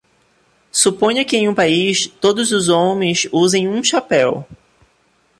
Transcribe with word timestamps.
Suponha 0.71 1.23
que 1.23 1.37
em 1.37 1.47
um 1.47 1.53
país 1.53 2.07
todos 2.19 2.51
os 2.51 2.69
homens 2.69 3.29
usem 3.31 3.67
um 3.69 3.83
chapéu. 3.83 4.43